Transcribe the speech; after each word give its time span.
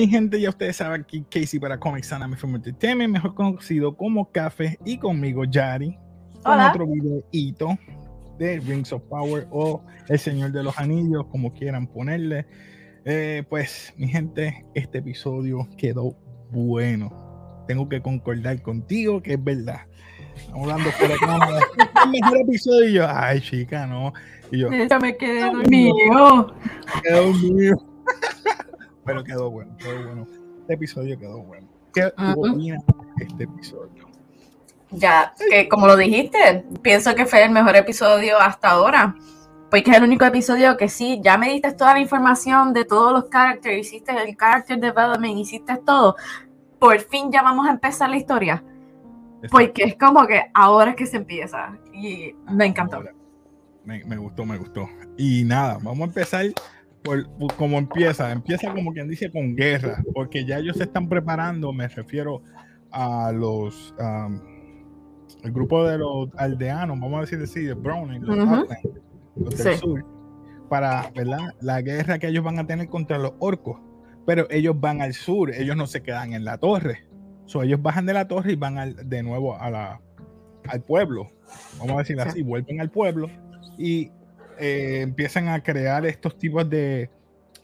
mi 0.00 0.08
gente. 0.08 0.40
Ya 0.40 0.48
ustedes 0.48 0.76
saben 0.76 1.02
aquí 1.02 1.24
Casey 1.30 1.60
para 1.60 1.78
Comics 1.78 2.12
Anime 2.12 2.36
Film 2.36 2.56
Entertainment, 2.56 3.12
mejor 3.12 3.34
conocido 3.34 3.96
como 3.96 4.30
Café, 4.30 4.78
y 4.84 4.98
conmigo 4.98 5.44
Yari, 5.44 5.96
con 6.42 6.52
Hola. 6.54 6.70
otro 6.70 6.86
videito 6.86 7.78
de 8.38 8.60
Rings 8.60 8.92
of 8.92 9.02
Power 9.02 9.46
o 9.50 9.84
El 10.08 10.18
Señor 10.18 10.52
de 10.52 10.62
los 10.62 10.78
Anillos, 10.78 11.26
como 11.30 11.52
quieran 11.52 11.86
ponerle. 11.86 12.46
Eh, 13.04 13.44
pues, 13.48 13.92
mi 13.96 14.08
gente, 14.08 14.64
este 14.74 14.98
episodio 14.98 15.68
quedó 15.76 16.16
bueno. 16.50 17.64
Tengo 17.68 17.88
que 17.88 18.00
concordar 18.00 18.60
contigo 18.62 19.22
que 19.22 19.34
es 19.34 19.44
verdad. 19.44 19.82
Estamos 20.34 20.62
hablando 20.70 20.90
por 20.98 21.12
acá. 21.12 21.58
El 22.04 22.10
mejor 22.10 22.38
episodio. 22.40 22.88
Y 22.88 22.92
yo, 22.94 23.06
ay, 23.08 23.40
chica, 23.40 23.86
no. 23.86 24.12
Y 24.50 24.58
yo, 24.60 24.70
Ya 24.72 24.98
me 24.98 25.16
quedé 25.16 25.42
dormido. 25.42 26.54
quedó 27.02 27.32
mío. 27.34 27.76
Pero 29.04 29.24
quedó 29.24 29.50
bueno, 29.50 29.76
quedó 29.78 30.04
bueno. 30.04 30.26
Este 30.60 30.74
episodio 30.74 31.18
quedó 31.18 31.38
bueno. 31.42 31.66
¿Qué 31.92 32.12
tú 32.16 32.40
Ujú. 32.40 32.52
opinas 32.52 32.84
de 33.16 33.24
este 33.24 33.44
episodio? 33.44 34.08
Ya, 34.90 35.34
que 35.50 35.68
como 35.68 35.86
lo 35.86 35.96
dijiste, 35.96 36.64
pienso 36.82 37.14
que 37.14 37.26
fue 37.26 37.44
el 37.44 37.50
mejor 37.50 37.76
episodio 37.76 38.38
hasta 38.38 38.70
ahora. 38.70 39.14
Porque 39.70 39.92
es 39.92 39.96
el 39.96 40.02
único 40.02 40.24
episodio 40.24 40.76
que 40.76 40.88
sí, 40.88 41.20
ya 41.22 41.38
me 41.38 41.48
diste 41.50 41.72
toda 41.72 41.94
la 41.94 42.00
información 42.00 42.72
de 42.72 42.84
todos 42.84 43.12
los 43.12 43.30
characters, 43.30 43.86
hiciste 43.86 44.10
el 44.12 44.36
character 44.36 44.80
development, 44.80 45.38
hiciste 45.38 45.76
todo. 45.86 46.16
Por 46.80 46.98
fin 46.98 47.30
ya 47.30 47.42
vamos 47.42 47.68
a 47.68 47.70
empezar 47.70 48.10
la 48.10 48.16
historia. 48.16 48.64
Porque 49.48 49.84
es 49.84 49.96
como 49.96 50.26
que 50.26 50.50
ahora 50.54 50.90
es 50.90 50.96
que 50.96 51.06
se 51.06 51.18
empieza. 51.18 51.78
Y 51.92 52.34
me 52.50 52.66
encantó. 52.66 53.02
Me, 53.84 54.04
me 54.04 54.16
gustó, 54.16 54.44
me 54.44 54.58
gustó. 54.58 54.88
Y 55.16 55.44
nada, 55.44 55.74
vamos 55.80 56.00
a 56.00 56.04
empezar 56.04 56.46
por, 57.02 57.28
por 57.38 57.54
cómo 57.54 57.78
empieza. 57.78 58.30
Empieza 58.32 58.72
como 58.72 58.92
quien 58.92 59.08
dice 59.08 59.30
con 59.30 59.54
guerra, 59.56 60.02
porque 60.14 60.44
ya 60.44 60.58
ellos 60.58 60.76
se 60.76 60.84
están 60.84 61.08
preparando, 61.08 61.72
me 61.72 61.88
refiero 61.88 62.42
a 62.92 63.32
los, 63.32 63.94
um, 63.98 64.40
el 65.42 65.52
grupo 65.52 65.84
de 65.86 65.98
los 65.98 66.28
aldeanos, 66.36 66.98
vamos 67.00 67.18
a 67.18 67.20
decir 67.22 67.40
así, 67.42 67.62
de 67.64 67.74
Browning, 67.74 68.22
los, 68.24 68.36
Ujú. 68.36 68.54
Outland, 68.54 69.00
los 69.36 69.56
del 69.56 69.74
Sí. 69.74 69.78
sur, 69.80 70.04
para 70.68 71.10
¿verdad? 71.14 71.54
la 71.60 71.80
guerra 71.82 72.18
que 72.18 72.28
ellos 72.28 72.44
van 72.44 72.58
a 72.58 72.66
tener 72.66 72.88
contra 72.88 73.18
los 73.18 73.32
orcos. 73.38 73.78
Pero 74.26 74.46
ellos 74.50 74.78
van 74.78 75.00
al 75.00 75.14
sur, 75.14 75.50
ellos 75.52 75.76
no 75.76 75.86
se 75.86 76.02
quedan 76.02 76.34
en 76.34 76.44
la 76.44 76.58
torre. 76.58 77.06
So, 77.46 77.62
ellos 77.62 77.80
bajan 77.82 78.06
de 78.06 78.12
la 78.12 78.28
torre 78.28 78.52
y 78.52 78.56
van 78.56 78.78
al- 78.78 79.08
de 79.08 79.22
nuevo 79.22 79.56
a 79.58 79.70
la, 79.70 80.00
al 80.68 80.82
pueblo. 80.82 81.32
Vamos 81.78 81.94
a 81.94 81.98
decir 81.98 82.16
Sí. 82.20 82.28
así, 82.28 82.42
vuelven 82.42 82.80
al 82.80 82.90
pueblo 82.90 83.28
y 83.78 84.10
eh, 84.60 85.00
empiezan 85.02 85.48
a 85.48 85.62
crear 85.62 86.04
estos 86.06 86.36
tipos 86.38 86.68
de, 86.68 87.10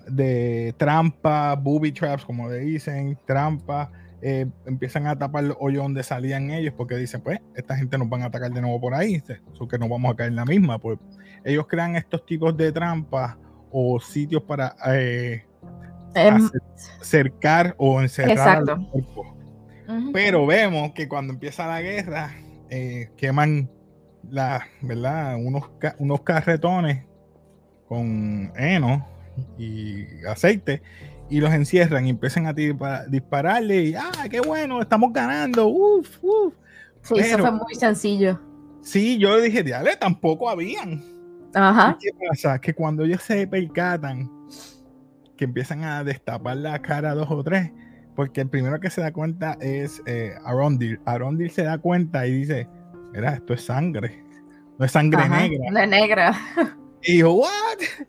de 0.09 0.75
trampas, 0.77 1.63
booby 1.63 1.93
traps, 1.93 2.25
como 2.25 2.49
le 2.49 2.59
dicen, 2.61 3.19
trampas. 3.27 3.89
eh, 4.23 4.47
empiezan 4.65 5.07
a 5.07 5.17
tapar 5.17 5.45
los 5.45 5.57
hoyos 5.61 5.83
donde 5.83 6.03
salían 6.03 6.51
ellos 6.51 6.73
porque 6.77 6.97
dicen, 6.97 7.21
pues, 7.21 7.39
esta 7.55 7.77
gente 7.77 7.99
nos 7.99 8.09
van 8.09 8.23
a 8.23 8.27
atacar 8.27 8.51
de 8.51 8.61
nuevo 8.63 8.81
por 8.81 8.95
ahí, 8.95 9.23
eso 9.53 9.69
que 9.69 9.79
no 9.79 9.89
vamos 9.89 10.13
a 10.13 10.17
caer 10.17 10.31
en 10.31 10.37
la 10.37 10.45
misma. 10.47 10.79
Pues 10.79 10.99
ellos 11.45 11.67
crean 11.69 11.95
estos 11.97 12.25
tipos 12.27 12.57
de 12.57 12.73
trampas 12.73 13.37
o 13.71 14.01
sitios 14.01 14.43
para 14.43 14.75
eh, 14.87 15.45
hacer- 16.15 16.63
cercar 17.03 17.75
o 17.79 18.01
encerrar 18.01 18.31
Exacto. 18.33 18.73
a 18.73 18.77
los 18.77 18.87
orcos. 18.93 19.27
ujú. 19.89 20.13
Pero 20.13 20.47
vemos 20.47 20.93
que 20.93 21.07
cuando 21.09 21.35
empieza 21.35 21.67
la 21.67 21.83
guerra, 21.83 22.35
eh, 22.71 23.11
queman 23.17 23.71
la, 24.31 24.67
¿verdad? 24.83 25.37
Unos, 25.37 25.65
unos 25.99 26.21
carretones 26.23 27.05
con 27.89 28.53
heno 28.57 29.07
y 29.59 30.05
aceite 30.27 30.83
y 31.29 31.41
los 31.41 31.53
encierran 31.53 32.07
y 32.07 32.11
empiezan 32.11 32.47
a 32.47 32.55
dispa- 32.55 33.07
dispararle 33.07 33.83
y 33.85 33.95
¡ah, 33.95 34.27
qué 34.31 34.41
bueno! 34.41 34.81
Estamos 34.81 35.13
ganando. 35.13 35.69
Uf, 35.69 36.19
uf. 36.23 36.55
Sí, 37.03 37.15
eso 37.19 37.39
fue 37.39 37.53
muy 37.53 37.75
sencillo. 37.75 38.41
Sí, 38.83 39.19
yo 39.19 39.41
dije, 39.41 39.63
diale, 39.63 39.97
tampoco 39.97 40.49
habían. 40.49 41.03
Ajá. 41.55 41.97
¿Y 42.01 42.05
¿Qué 42.05 42.11
pasa? 42.29 42.59
Que 42.61 42.75
cuando 42.75 43.05
ellos 43.05 43.23
se 43.23 43.47
percatan, 43.47 44.31
que 45.37 45.45
empiezan 45.45 45.85
a 45.85 46.03
destapar 46.05 46.57
la 46.57 46.81
cara 46.81 47.15
dos 47.15 47.31
o 47.31 47.43
tres, 47.43 47.71
porque 48.15 48.41
el 48.41 48.49
primero 48.49 48.81
que 48.81 48.91
se 48.91 49.01
da 49.01 49.13
cuenta 49.13 49.57
es 49.61 50.03
eh, 50.07 50.35
Arondil. 50.45 51.01
Arondil 51.05 51.51
se 51.51 51.65
da 51.65 51.79
cuenta 51.79 52.27
y 52.27 52.33
dice, 52.33 52.69
mira, 53.17 53.35
esto 53.35 53.55
es 53.55 53.63
sangre, 53.63 54.23
no 54.79 54.85
es 54.85 54.93
sangre 54.93 55.23
Ajá, 55.23 55.49
negra. 55.49 55.81
De 55.81 55.87
negra. 55.87 56.33
Y 57.09 57.19
yo, 57.19 57.35
¿what? 57.35 57.49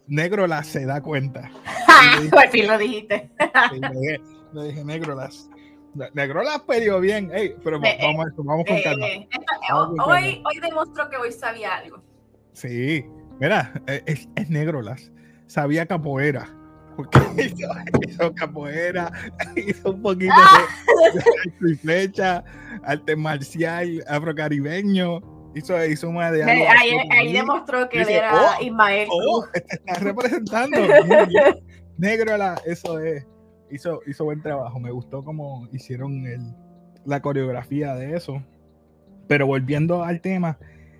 Negro 0.07 0.47
la 0.47 0.63
se 0.63 0.85
da 0.85 1.01
cuenta. 1.01 1.51
Por 2.31 2.47
fin 2.49 2.67
lo 2.67 2.77
dijiste. 2.79 3.29
Le 3.71 3.89
dije, 3.89 4.21
le 4.53 4.63
dije, 4.69 4.83
negro 4.83 5.13
las. 5.13 5.49
Negro 6.13 6.41
las 6.41 6.61
peleó 6.61 6.99
bien, 6.99 7.29
Ey, 7.31 7.53
pero 7.63 7.77
Eh, 7.83 7.97
vamos, 8.01 8.25
vamos 8.37 8.65
con 8.65 8.75
Eh, 8.75 8.81
calma. 8.83 9.05
eh, 9.05 9.27
Vamos 9.69 9.89
con 10.03 10.13
hoy, 10.13 10.41
hoy 10.45 10.59
demostró 10.61 11.09
que 11.09 11.17
hoy 11.17 11.31
sabía 11.31 11.75
algo. 11.75 12.01
Sí, 12.53 13.05
mira, 13.39 13.71
eh, 13.85 14.01
es, 14.07 14.27
es 14.35 14.49
negro 14.49 14.81
las. 14.81 15.11
Sabía 15.45 15.85
capoeira. 15.85 16.49
Porque 16.97 17.19
hizo, 17.37 17.69
hizo 18.07 18.33
capoeira, 18.33 19.11
hizo 19.55 19.91
un 19.91 20.01
poquito 20.01 20.33
de, 21.13 21.67
de 21.67 21.71
y 21.71 21.75
flecha, 21.75 22.43
arte 22.83 23.15
marcial, 23.15 24.03
afrocaribeño. 24.07 25.21
Hizo, 25.55 25.85
hizo 25.85 26.09
una 26.09 26.31
de 26.31 26.43
algo 26.43 26.65
ahí, 26.69 26.91
ahí 27.11 27.33
demostró 27.33 27.87
que 27.87 27.99
él 28.01 28.07
Dice, 28.07 28.17
era 28.17 28.33
"Oh, 28.33 28.63
Ismael 28.63 29.07
Oh, 29.11 29.45
te 29.53 29.59
está 29.75 29.93
representando. 30.01 30.77
Negro, 31.97 32.35
la, 32.37 32.59
eso 32.65 32.99
es. 32.99 33.25
Hizo, 33.71 34.01
hizo 34.07 34.23
buen 34.25 34.41
trabajo. 34.41 34.79
Me 34.79 34.91
gustó 34.91 35.23
cómo 35.23 35.67
hicieron 35.71 36.25
el, 36.25 36.41
la 37.05 37.21
coreografía 37.21 37.93
de 37.95 38.15
eso. 38.15 38.43
Pero 39.27 39.45
volviendo 39.45 40.03
al 40.03 40.21
tema, 40.21 40.57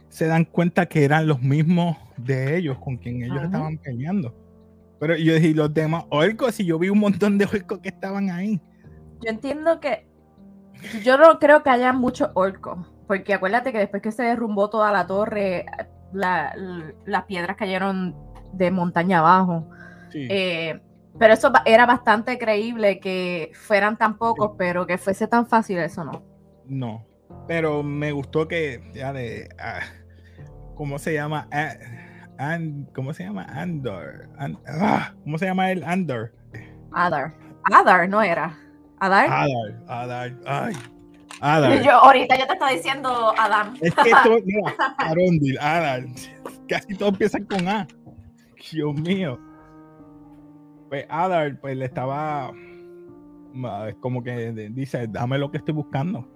se 0.09 0.27
dan 0.27 0.45
cuenta 0.45 0.85
que 0.87 1.03
eran 1.05 1.27
los 1.27 1.41
mismos 1.41 1.97
de 2.17 2.57
ellos 2.57 2.77
con 2.79 2.97
quien 2.97 3.23
ellos 3.23 3.37
Ajá. 3.37 3.45
estaban 3.45 3.77
peleando. 3.77 4.35
Pero 4.99 5.15
yo 5.15 5.33
dije, 5.35 5.47
"¿Y 5.49 5.53
los 5.53 5.73
demás 5.73 6.05
orcos, 6.09 6.59
y 6.59 6.65
yo 6.65 6.79
vi 6.79 6.89
un 6.89 6.99
montón 6.99 7.37
de 7.37 7.45
orcos 7.45 7.79
que 7.79 7.89
estaban 7.89 8.29
ahí. 8.29 8.61
Yo 9.21 9.29
entiendo 9.29 9.79
que. 9.79 10.07
Yo 11.03 11.17
no 11.17 11.39
creo 11.39 11.63
que 11.63 11.69
haya 11.69 11.93
muchos 11.93 12.29
orcos. 12.33 12.77
Porque 13.07 13.33
acuérdate 13.33 13.71
que 13.71 13.79
después 13.79 14.01
que 14.01 14.11
se 14.11 14.23
derrumbó 14.23 14.69
toda 14.69 14.91
la 14.91 15.07
torre, 15.07 15.65
la- 16.13 16.53
las 17.05 17.23
piedras 17.25 17.55
cayeron 17.57 18.15
de 18.53 18.71
montaña 18.71 19.19
abajo. 19.19 19.67
Sí. 20.11 20.27
Eh, 20.29 20.79
pero 21.19 21.33
eso 21.33 21.51
era 21.65 21.85
bastante 21.85 22.37
creíble 22.37 22.99
que 22.99 23.51
fueran 23.55 23.97
tan 23.97 24.17
pocos, 24.17 24.51
pero 24.57 24.85
que 24.85 24.97
fuese 24.97 25.27
tan 25.27 25.47
fácil, 25.47 25.79
eso 25.79 26.03
no. 26.03 26.23
No, 26.65 27.05
pero 27.47 27.81
me 27.81 28.11
gustó 28.11 28.47
que 28.47 28.91
ya 28.93 29.13
de 29.13 29.49
ah, 29.59 29.79
¿cómo 30.75 30.99
se 30.99 31.13
llama? 31.13 31.47
Ah, 31.51 31.73
¿Cómo 32.93 33.13
se 33.13 33.23
llama? 33.23 33.43
Andor. 33.43 34.29
An- 34.37 34.59
ah, 34.67 35.13
¿Cómo 35.23 35.37
se 35.37 35.45
llama 35.45 35.71
el 35.71 35.83
Andor? 35.83 36.33
Adar. 36.93 37.33
Adar 37.73 38.07
no 38.09 38.21
era. 38.21 38.57
Adar. 38.99 39.27
Adar, 39.29 39.83
Adar, 39.87 40.33
ay, 40.45 40.73
Adar. 41.41 41.81
Yo 41.83 41.91
ahorita 41.91 42.37
yo 42.37 42.47
te 42.47 42.53
estaba 42.53 42.71
diciendo 42.71 43.33
Adam. 43.37 43.75
Es 43.81 43.93
que 43.93 44.09
esto, 44.09 44.37
mira, 44.45 44.73
Arondil, 44.97 45.57
Adar, 45.59 46.05
casi 46.67 46.95
todos 46.95 47.13
empiezan 47.13 47.45
con 47.45 47.67
A. 47.67 47.87
Dios 48.71 48.95
mío. 48.95 49.39
Pues 50.89 51.05
Adar, 51.09 51.59
pues 51.59 51.77
le 51.77 51.85
estaba 51.85 52.51
como 53.99 54.23
que 54.23 54.51
dice, 54.71 55.07
dame 55.07 55.37
lo 55.37 55.51
que 55.51 55.57
estoy 55.57 55.73
buscando. 55.73 56.27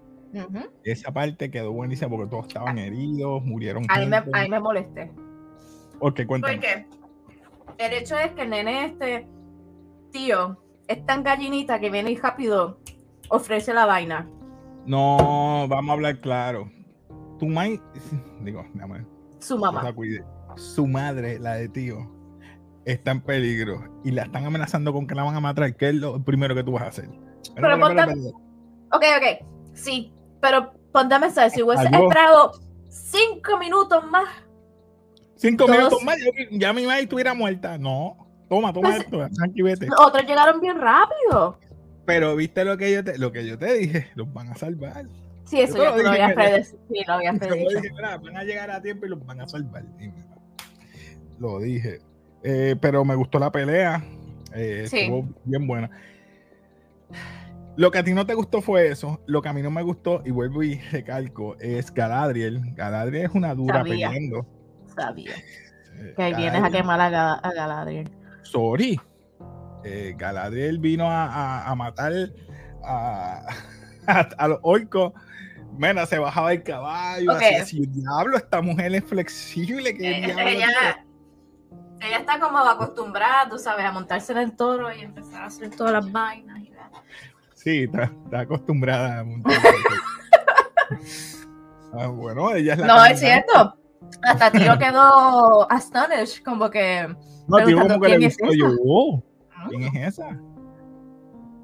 Esa 0.84 1.12
parte 1.12 1.52
quedó 1.52 1.72
buenísima 1.74 2.10
porque 2.10 2.30
todos 2.30 2.48
estaban 2.48 2.78
heridos, 2.78 3.44
murieron. 3.44 3.84
Ahí 3.90 4.08
me, 4.08 4.22
gente. 4.22 4.38
ahí 4.38 4.50
me 4.50 4.60
molesté. 4.60 5.12
Ok, 6.02 6.22
cuéntame. 6.28 6.56
Porque 6.56 6.86
el 7.78 7.94
hecho 7.94 8.18
es 8.18 8.32
que 8.34 8.42
el 8.42 8.50
nene 8.50 8.86
este, 8.86 9.28
tío, 10.12 10.58
es 10.88 11.06
tan 11.06 11.24
gallinita 11.24 11.80
que 11.80 11.90
viene 11.90 12.12
y 12.12 12.18
rápido 12.18 12.80
ofrece 13.30 13.74
la 13.74 13.86
vaina. 13.86 14.28
No, 14.86 15.68
vamos 15.70 15.90
a 15.90 15.94
hablar 15.94 16.20
claro. 16.20 16.70
Tu 17.40 17.48
mai, 17.48 17.80
digo, 18.42 18.66
déjame, 18.74 19.06
Su 19.40 19.58
mamá. 19.58 19.84
la 19.84 19.94
cuide. 19.94 20.24
Su 20.56 20.86
madre, 20.86 21.40
la 21.40 21.54
de 21.56 21.70
tío, 21.70 22.12
está 22.86 23.12
en 23.12 23.22
peligro 23.22 24.02
y 24.04 24.12
la 24.12 24.24
están 24.24 24.46
amenazando 24.46 24.92
con 24.92 25.08
que 25.08 25.16
la 25.16 25.24
van 25.24 25.36
a 25.36 25.40
matar. 25.40 25.76
¿Qué 25.78 25.90
es 25.90 25.96
lo 25.96 26.22
primero 26.24 26.54
que 26.56 26.64
tú 26.64 26.74
vas 26.74 26.84
a 26.84 26.88
hacer? 26.88 27.10
Pero 27.56 27.80
ponte- 27.80 28.34
Ok, 28.94 29.04
ok. 29.18 29.48
Sí, 29.74 30.14
pero 30.42 30.74
ponte 30.92 31.16
a 31.16 31.20
pensar, 31.22 31.50
si 31.52 31.62
hubiese 31.64 31.86
esperado 31.86 32.52
cinco 32.90 33.58
minutos 33.58 34.04
más, 34.12 34.28
Cinco 35.42 35.66
todos- 35.66 35.78
minutos 35.78 36.04
más, 36.04 36.18
yo- 36.20 36.32
ya 36.52 36.72
mi 36.74 36.86
madre 36.86 37.02
estuviera 37.04 37.34
muerta. 37.34 37.78
No, 37.78 38.16
toma, 38.50 38.72
toma 38.72 38.90
Pues- 38.90 39.02
esto, 39.02 39.28
tranqui, 39.36 39.62
vete. 39.62 39.88
los 39.88 40.00
otros 40.00 40.24
llegaron 40.28 40.62
bien 40.62 40.78
rápido. 40.80 41.58
Pero 42.06 42.36
viste 42.36 42.64
lo 42.66 42.78
que 42.78 42.92
yo 42.92 43.04
te, 43.04 43.18
lo 43.18 43.32
que 43.32 43.46
yo 43.46 43.58
te 43.58 43.74
dije, 43.74 44.08
los 44.16 44.32
van 44.34 44.50
a 44.50 44.56
salvar. 44.56 45.06
Sí, 45.46 45.60
eso 45.62 45.78
Yo 45.78 45.84
ya 45.84 45.90
lo 46.04 46.12
¿verdad? 46.12 46.34
predecido. 46.36 46.80
Sí, 46.90 47.00
lo 47.08 47.22
Yo 47.74 47.82
dije, 47.82 47.92
"Mira, 47.96 48.18
van 48.18 48.38
a 48.38 48.44
llegar 48.44 48.72
a 48.72 48.82
tiempo 48.82 49.06
y 49.06 49.10
los 49.10 49.26
van 49.26 49.42
a 49.42 49.48
salvar. 49.48 49.84
Lo 51.40 51.60
dije. 51.60 52.00
Eh, 52.44 52.76
pero 52.80 53.04
me 53.06 53.16
gustó 53.16 53.40
la 53.40 53.52
pelea. 53.52 54.04
eh, 54.54 54.86
Sí. 54.88 55.00
Estuvo 55.02 55.28
bien 55.46 55.66
buena. 55.68 55.90
Lo 57.78 57.90
que 57.90 58.00
a 58.00 58.04
ti 58.04 58.14
no 58.14 58.26
te 58.26 58.34
gustó 58.34 58.62
fue 58.62 58.88
eso. 58.90 59.22
Lo 59.28 59.42
que 59.42 59.50
a 59.50 59.54
mí 59.54 59.62
no 59.62 59.72
me 59.72 59.82
gustó, 59.82 60.22
y 60.26 60.32
vuelvo 60.32 60.62
y 60.64 60.76
recalco, 60.92 61.56
es 61.60 61.94
Galadriel. 61.94 62.62
Galadriel 62.76 63.26
es 63.26 63.32
una 63.34 63.56
dura 63.56 63.76
Sabía. 63.80 64.10
peleando. 64.10 64.46
Sabía. 64.96 65.34
Eh, 65.98 66.14
Que 66.16 66.24
ahí 66.24 66.34
vienes 66.34 66.64
a 66.64 66.70
quemar 66.70 67.00
a, 67.02 67.10
Ga- 67.10 67.40
a 67.44 67.54
Galadriel. 67.54 68.10
Sorry. 68.44 69.00
Eh, 69.84 70.14
Galadriel 70.18 70.80
vino 70.80 71.10
a, 71.10 71.26
a- 71.26 71.70
a 71.72 71.76
matar 71.76 72.12
a, 72.84 73.46
a, 74.38 74.48
los 74.48 74.60
orcos. 74.64 75.14
Mena, 75.78 76.06
se 76.06 76.20
bajaba 76.20 76.50
del 76.50 76.64
caballo. 76.64 77.32
Ok. 77.32 77.38
Así, 77.42 77.56
así, 77.56 77.86
diablo, 77.88 78.38
esta 78.38 78.62
mujer 78.62 78.94
es 78.94 79.04
flexible. 79.06 79.96
¿qué 79.98 80.18
Eh, 80.18 80.26
diablo 80.26 80.48
ella, 80.48 80.68
tiene?" 80.68 81.12
ella 82.08 82.18
está 82.18 82.40
como 82.40 82.58
acostumbrada, 82.58 83.48
tú 83.50 83.58
sabes, 83.58 83.86
a 83.86 83.92
montarse 83.92 84.32
en 84.34 84.40
el 84.40 84.56
toro 84.56 84.92
y 84.94 85.02
empezar 85.02 85.44
a 85.44 85.46
hacer 85.46 85.70
todas 85.70 85.94
las 85.94 86.12
vainas. 86.12 86.60
y 86.60 86.70
la- 86.72 86.90
Sí, 87.54 87.84
está, 87.84 88.04
está 88.26 88.40
acostumbrada 88.42 89.20
a 89.20 89.24
montar. 89.24 89.54
Ah, 91.94 92.08
bueno, 92.08 92.54
ella 92.56 92.74
es 92.74 92.80
la 92.80 92.88
No, 92.88 93.06
es 93.06 93.20
cierto. 93.20 93.76
Hasta 94.24 94.52
Tiro 94.52 94.78
quedó 94.78 95.72
astonished, 95.72 96.44
como 96.44 96.70
que. 96.70 97.08
No, 97.48 97.58
tío, 97.58 97.66
preguntando, 97.66 97.94
como 97.96 98.06
que 98.06 98.10
le 98.10 98.18
¿quién 98.18 98.30
es. 98.30 98.38
Yo, 98.58 98.68
esa? 98.68 98.76
"Oh, 98.86 99.24
¿Ah? 99.56 99.68
¿quién 99.70 99.84
es 99.84 100.08
esa? 100.20 100.40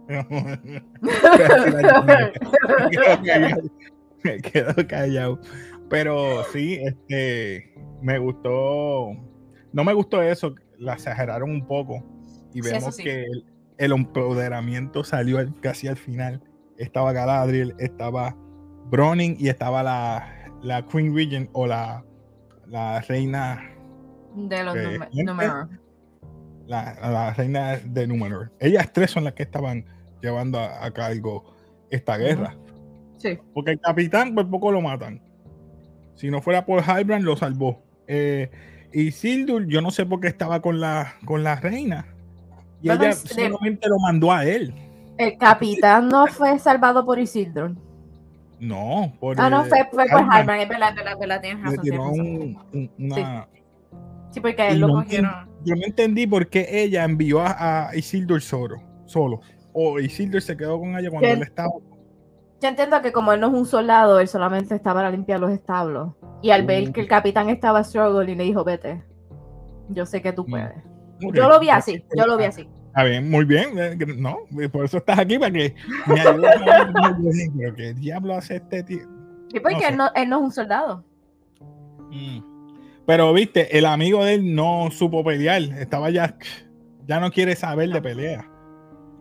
Me 4.23 4.39
quedo 4.41 4.73
callado. 4.87 5.39
Pero 5.89 6.43
sí, 6.51 6.79
este, 6.81 7.73
me 8.01 8.17
gustó. 8.19 9.11
No 9.71 9.83
me 9.83 9.93
gustó 9.93 10.21
eso, 10.21 10.53
la 10.77 10.93
exageraron 10.93 11.49
un 11.49 11.65
poco. 11.65 12.03
Y 12.53 12.61
Sí, 12.61 12.71
vemos 12.71 12.95
sí. 12.95 13.03
que 13.03 13.23
el, 13.23 13.45
el 13.77 13.91
empoderamiento 13.91 15.03
salió 15.03 15.37
al- 15.39 15.53
casi 15.61 15.87
al 15.87 15.97
final. 15.97 16.41
Estaba 16.77 17.13
Galadriel, 17.13 17.75
estaba 17.79 18.35
Browning 18.89 19.35
y 19.39 19.49
estaba 19.49 19.83
la, 19.83 20.27
la 20.61 20.85
Queen 20.85 21.15
Regent 21.15 21.49
o 21.53 21.67
la, 21.67 22.03
la 22.69 23.01
reina 23.01 23.63
De 24.35 24.63
los. 24.63 24.73
¿gente? 24.75 25.23
números. 25.23 25.67
la, 26.67 26.97
la 27.01 27.33
reina 27.33 27.77
de 27.77 28.07
Númenor. 28.07 28.51
Ellas 28.59 28.91
tres 28.93 29.11
son 29.11 29.23
las 29.23 29.33
que 29.33 29.43
estaban 29.43 29.85
llevando 30.21 30.59
a, 30.59 30.85
a 30.85 30.91
cargo 30.91 31.53
esta 31.89 32.17
guerra. 32.17 32.55
Sí. 33.17 33.37
Porque 33.53 33.71
el 33.71 33.79
capitán 33.79 34.35
por 34.35 34.49
poco 34.49 34.71
lo 34.71 34.81
matan. 34.81 35.21
Si 36.15 36.29
no 36.29 36.41
fuera 36.41 36.65
por 36.65 36.81
Halbrand, 36.81 37.23
lo 37.23 37.35
salvó. 37.37 37.81
Eh, 38.07 38.49
y 38.91 39.11
Sildur, 39.11 39.65
yo 39.67 39.81
no 39.81 39.91
sé 39.91 40.05
por 40.05 40.19
qué 40.19 40.27
estaba 40.27 40.61
con 40.61 40.79
la, 40.79 41.13
con 41.25 41.43
la 41.43 41.55
reina. 41.55 42.05
Y 42.81 42.87
Bueno, 42.87 43.03
ella 43.03 43.11
es 43.11 43.23
de- 43.23 43.45
solamente 43.49 43.87
lo 43.87 43.97
mandó 43.99 44.31
a 44.31 44.45
él. 44.45 44.73
El 45.17 45.37
capitán 45.37 46.09
no 46.09 46.27
fue 46.27 46.59
salvado 46.59 47.05
por 47.05 47.17
Isildur. 47.17 47.75
No, 48.59 49.13
por 49.19 49.39
Ah, 49.39 49.49
no, 49.49 49.63
fue, 49.65 49.87
fue 49.91 50.05
por. 50.07 50.21
Halbrand, 50.31 50.61
es 50.63 50.69
verdad, 50.69 50.89
es 50.89 50.95
verdad, 50.95 51.13
es 51.13 51.19
verdad, 51.19 51.41
tienes 51.41 51.63
razón. 51.63 51.81
tienes 51.81 51.99
razón. 51.99 52.19
un- 52.19 52.57
un- 52.73 52.91
una- 53.11 53.47
Sí, 54.31 54.39
porque 54.41 54.67
él 54.69 54.79
lo 54.79 54.87
no 54.87 54.93
cogieron. 54.95 55.31
Yo 55.63 55.75
no 55.75 55.81
entendí 55.85 56.27
por 56.27 56.47
qué 56.49 56.67
ella 56.83 57.03
envió 57.03 57.41
a, 57.41 57.89
a 57.89 57.95
Isildur 57.95 58.41
solo, 58.41 58.77
solo. 59.05 59.41
O 59.73 59.99
Isildur 59.99 60.41
se 60.41 60.57
quedó 60.57 60.79
con 60.79 60.97
ella 60.97 61.09
cuando 61.09 61.27
él 61.29 61.41
estaba. 61.43 61.69
Yo 62.59 62.67
entiendo 62.69 62.99
que 63.01 63.11
como 63.11 63.31
él 63.33 63.39
no 63.39 63.47
es 63.47 63.53
un 63.53 63.65
soldado, 63.67 64.19
él 64.19 64.27
solamente 64.27 64.73
estaba 64.75 65.01
para 65.01 65.11
limpiar 65.11 65.39
los 65.39 65.51
establos. 65.51 66.13
Y 66.41 66.49
al 66.51 66.65
ver 66.65 66.89
Mm. 66.89 66.91
que 66.93 67.01
el 67.01 67.07
capitán 67.07 67.49
estaba 67.49 67.83
struggle 67.83 68.31
y 68.31 68.35
le 68.35 68.43
dijo, 68.43 68.63
vete, 68.63 69.03
yo 69.89 70.05
sé 70.07 70.21
que 70.21 70.33
tú 70.33 70.43
Mm. 70.47 70.49
puedes. 70.49 70.83
Yo 71.19 71.47
lo 71.47 71.59
vi 71.59 71.69
así, 71.69 72.03
yo 72.15 72.25
lo 72.25 72.37
vi 72.37 72.45
así. 72.45 72.67
Está 72.97 73.09
bien, 73.09 73.29
muy 73.29 73.45
bien. 73.45 73.77
eh, 73.77 73.95
No, 74.17 74.39
por 74.71 74.85
eso 74.85 74.97
estás 74.97 75.19
aquí, 75.19 75.37
para 75.37 75.51
que 75.51 75.75
me 76.07 76.19
ayudes 76.19 77.51
Pero 77.55 77.75
¿qué 77.75 77.93
diablo 77.93 78.33
hace 78.33 78.55
este 78.55 78.81
tío? 78.81 79.07
Sí, 79.51 79.59
porque 79.59 79.75
No 79.75 79.79
sé. 79.81 79.87
él, 79.89 79.97
no, 79.97 80.09
él 80.15 80.29
no 80.29 80.37
es 80.39 80.43
un 80.45 80.51
soldado. 80.51 81.03
Mm. 82.09 82.39
Pero 83.05 83.31
viste, 83.33 83.77
el 83.77 83.85
amigo 83.85 84.25
de 84.25 84.33
él 84.33 84.55
no 84.55 84.89
supo 84.89 85.23
pelear. 85.23 85.61
Estaba 85.79 86.09
ya, 86.09 86.35
ya 87.07 87.19
no 87.19 87.29
quiere 87.29 87.55
saber 87.55 87.89
de 87.91 88.01
pelea. 88.01 88.49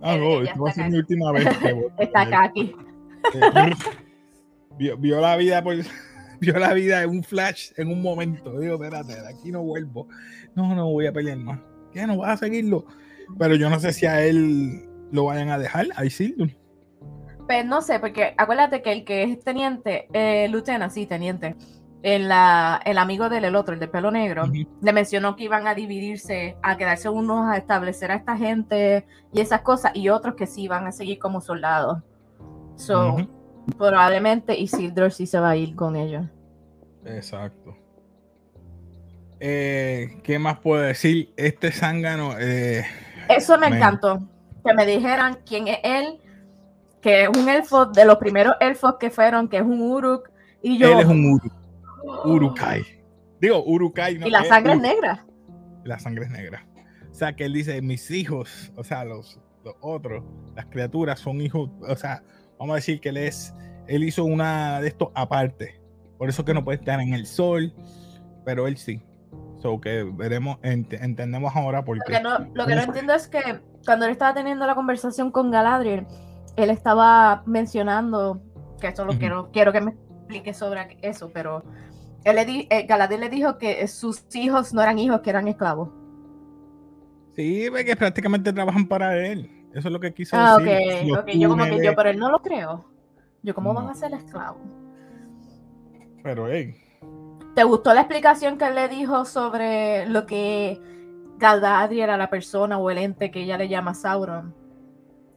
Ah, 0.01 0.15
Él- 0.15 0.21
no, 0.21 0.39
él 0.41 0.45
ya 0.47 0.51
esto 0.53 0.63
va 0.63 0.69
a 0.69 0.71
está 0.71 0.75
ser 0.75 0.83
acá. 0.85 0.91
mi 0.93 0.99
última 0.99 1.33
vez. 1.33 1.59
que 1.59 1.73
voy 1.75 1.85
a 1.99 2.03
Está 2.03 2.25
pelear. 2.25 2.27
acá 2.29 2.45
aquí. 2.45 2.77
vio, 4.79 4.97
vio 4.97 5.21
la 5.21 5.37
vida 5.37 5.63
por, 5.63 5.77
vio 6.41 6.59
la 6.59 6.73
vida 6.73 7.03
en 7.03 7.11
un 7.11 7.23
flash 7.25 7.73
en 7.77 7.89
un 7.89 8.01
momento 8.01 8.59
digo 8.61 8.75
espérate 8.75 9.21
de 9.21 9.29
aquí 9.29 9.51
no 9.51 9.63
vuelvo 9.65 10.07
no 10.55 10.75
no 10.77 10.91
voy 10.93 11.07
a 11.07 11.13
pelear 11.13 11.39
más 11.39 11.59
¿qué 11.93 12.07
no 12.07 12.19
vas 12.19 12.35
a 12.35 12.37
seguirlo? 12.47 12.85
Pero 13.39 13.55
yo 13.55 13.69
no 13.71 13.79
sé 13.81 13.93
si 13.93 14.07
a 14.07 14.23
él 14.23 14.89
lo 15.13 15.25
vayan 15.25 15.51
a 15.51 15.59
dejar 15.59 15.87
a 15.97 16.05
Isildur 16.05 16.51
Pues 17.47 17.65
no 17.65 17.81
sé, 17.83 18.01
porque 18.01 18.35
acuérdate 18.37 18.83
que 18.83 18.93
el 18.93 19.05
que 19.05 19.23
es 19.25 19.41
teniente, 19.45 20.09
eh, 20.13 20.49
Lieutenant, 20.49 20.93
sí, 20.93 21.07
teniente, 21.07 21.57
en 22.03 22.29
la, 22.29 22.81
el 22.85 22.99
amigo 22.99 23.29
del 23.29 23.45
el 23.45 23.57
otro, 23.57 23.75
el 23.75 23.81
de 23.81 23.89
pelo 23.89 24.11
negro, 24.11 24.45
le 24.81 24.93
mencionó 24.93 25.35
que 25.35 25.45
iban 25.45 25.67
a 25.67 25.75
dividirse, 25.75 26.57
a 26.63 26.77
quedarse 26.77 27.09
unos 27.09 27.49
a 27.49 27.57
establecer 27.57 28.11
a 28.13 28.17
esta 28.17 28.37
gente 28.37 29.07
y 29.33 29.41
esas 29.41 29.63
cosas, 29.63 29.93
y 29.95 30.09
otros 30.09 30.35
que 30.37 30.47
sí 30.47 30.69
van 30.69 30.87
a 30.87 30.93
seguir 30.93 31.19
como 31.19 31.41
soldados. 31.41 31.99
So, 32.77 33.15
Ujú. 33.15 33.29
probablemente 33.79 34.57
Isildur 34.57 35.11
sí 35.11 35.27
se 35.27 35.41
va 35.41 35.51
a 35.51 35.57
ir 35.57 35.75
con 35.75 35.97
ellos. 35.97 36.27
exacto 37.05 37.77
Eh, 39.41 40.19
¿qué 40.23 40.39
más 40.39 40.59
puedo 40.61 40.83
decir? 40.83 41.33
este 41.37 41.71
zángano 41.73 42.39
eh, 42.39 42.85
Eso 43.29 43.59
me 43.59 43.67
encantó, 43.69 44.21
que 44.65 44.75
me 44.75 44.87
dijeran 44.87 45.39
quién 45.47 45.69
es 45.69 45.79
él, 45.83 46.21
que 47.01 47.25
es 47.25 47.29
un 47.29 47.49
elfo 47.49 47.87
de 47.87 48.05
los 48.05 48.17
primeros 48.17 48.55
elfos 48.61 48.97
que 48.99 49.11
fueron, 49.11 49.49
que 49.49 49.59
es 49.59 49.63
un 49.63 49.81
Uruk, 49.81 50.31
y 50.63 50.79
yo... 50.79 50.93
él 50.93 51.01
es 51.01 51.07
un 51.07 51.25
Uru, 51.33 51.51
Urukai 52.25 52.85
digo 53.41 53.63
Urukai 53.65 54.19
no, 54.19 54.27
y 54.27 54.31
la 54.31 54.41
es 54.41 54.49
sangre 54.49 54.73
es 54.73 54.79
Uru- 54.79 54.83
negra. 54.83 55.27
la 55.85 55.99
sangre 55.99 56.25
es 56.25 56.31
negra. 56.31 56.67
O 57.11 57.15
sea, 57.15 57.35
que 57.35 57.45
él 57.45 57.53
dice, 57.53 57.81
mis 57.81 58.11
hijos, 58.11 58.73
o 58.77 58.85
sea, 58.85 59.05
los, 59.05 59.41
los 59.65 59.75
otros, 59.81 60.23
las 60.55 60.67
criaturas 60.67 61.19
son 61.21 61.41
hijos, 61.41 61.71
o 61.81 61.97
sea, 61.97 62.23
vamos 62.59 62.75
a 62.75 62.77
decir 62.77 63.01
que 63.01 63.09
él 63.09 63.17
es, 63.17 63.55
él 63.87 64.05
hizo 64.05 64.25
una 64.25 64.81
de 64.81 64.89
estos 64.89 65.09
aparte. 65.15 65.81
Por 66.19 66.29
eso 66.29 66.45
que 66.45 66.53
no 66.55 66.65
puede 66.65 66.79
estar 66.79 67.01
en 67.01 67.15
el 67.15 67.27
sol, 67.27 67.73
pero 68.45 68.67
él 68.67 68.77
sí. 68.77 69.01
So 69.67 69.81
que 69.81 70.05
veremos, 70.05 70.59
ent- 70.63 70.97
entendemos 71.03 71.57
ahora 71.57 71.85
por 71.85 71.97
Lo 71.99 72.05
que, 72.05 72.21
no, 72.21 72.39
lo 72.55 72.67
que 72.69 72.77
no 72.77 72.83
entiendo 72.83 73.15
es 73.15 73.27
que 73.27 73.41
cuando 73.85 74.05
él 74.05 74.13
estaba 74.13 74.33
teniendo 74.33 74.65
la 74.65 74.77
conversación 74.77 75.33
con 75.33 75.51
Galadriel, 75.51 76.07
él 76.55 76.71
estaba 76.71 77.43
mencionando, 77.47 78.41
que 78.81 78.87
esto 78.87 79.05
lo 79.05 79.19
quiero, 79.19 79.51
quiero 79.51 79.73
que 79.73 79.81
me 79.81 79.91
explique 79.91 80.55
sobre 80.55 80.99
eso, 81.03 81.33
pero 81.35 81.65
él 82.23 82.37
le 82.37 82.45
di- 82.45 82.69
eh, 82.71 82.87
Galadriel 82.87 83.23
le 83.23 83.29
dijo 83.29 83.59
que 83.59 83.89
sus 83.89 84.25
hijos 84.37 84.73
no 84.73 84.83
eran 84.83 85.01
hijos, 85.01 85.21
que 85.21 85.31
eran 85.31 85.49
esclavos. 85.49 85.89
Sí, 87.35 87.67
que 87.85 87.97
prácticamente 87.97 88.53
trabajan 88.53 88.87
para 88.87 89.17
él. 89.19 89.51
Eso 89.75 89.89
es 89.89 89.93
lo 89.93 89.99
que 89.99 90.15
quiso 90.15 90.37
Ah, 90.37 90.59
decir. 90.59 91.03
ok, 91.03 91.09
Los 91.09 91.19
ok, 91.19 91.29
yo 91.33 91.49
como 91.49 91.65
que 91.65 91.85
yo, 91.85 91.97
pero 91.97 92.11
él 92.11 92.21
no 92.21 92.31
lo 92.31 92.41
creo. 92.41 92.85
Yo, 93.43 93.53
¿cómo 93.53 93.75
No. 93.75 93.81
van 93.81 93.91
a 93.91 93.95
ser 93.97 94.15
esclavos? 94.15 94.63
Pero, 96.23 96.49
hey, 96.49 96.77
¿Te 97.57 97.65
gustó 97.65 97.95
la 97.95 98.03
explicación 98.03 98.59
que 98.59 98.67
él 98.67 98.75
le 98.75 98.87
dijo 98.87 99.25
sobre 99.25 100.05
lo 100.11 100.27
que 100.27 100.79
Galadriel 101.39 102.05
era 102.05 102.19
la 102.19 102.29
persona 102.29 102.77
o 102.77 102.91
el 102.91 102.99
ente 102.99 103.31
que 103.31 103.45
ella 103.45 103.57
le 103.57 103.67
llama 103.67 103.95
Sauron? 103.95 104.55